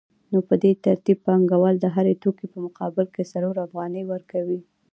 نو 0.31 0.39
په 0.47 0.55
دې 0.63 0.71
ترتیب 0.85 1.17
پانګوال 1.27 1.75
د 1.79 1.85
هر 1.95 2.05
توکي 2.21 2.47
په 2.53 2.57
مقابل 2.65 3.05
کې 3.13 3.29
څلور 3.33 3.55
افغانۍ 3.67 4.03
ورکوي 4.11 4.59